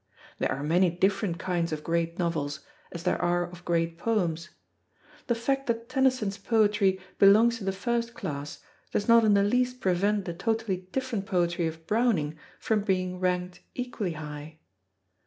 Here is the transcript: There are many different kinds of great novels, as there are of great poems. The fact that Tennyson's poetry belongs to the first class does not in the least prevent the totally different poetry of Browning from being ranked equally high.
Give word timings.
There 0.39 0.51
are 0.51 0.63
many 0.63 0.89
different 0.89 1.37
kinds 1.37 1.71
of 1.71 1.83
great 1.83 2.17
novels, 2.17 2.61
as 2.91 3.03
there 3.03 3.21
are 3.21 3.47
of 3.47 3.63
great 3.63 3.99
poems. 3.99 4.49
The 5.27 5.35
fact 5.35 5.67
that 5.67 5.89
Tennyson's 5.89 6.39
poetry 6.39 6.99
belongs 7.19 7.59
to 7.59 7.65
the 7.65 7.71
first 7.71 8.15
class 8.15 8.63
does 8.91 9.07
not 9.07 9.23
in 9.23 9.35
the 9.35 9.43
least 9.43 9.79
prevent 9.79 10.25
the 10.25 10.33
totally 10.33 10.87
different 10.91 11.27
poetry 11.27 11.67
of 11.67 11.85
Browning 11.85 12.35
from 12.57 12.81
being 12.81 13.19
ranked 13.19 13.59
equally 13.75 14.13
high. 14.13 14.57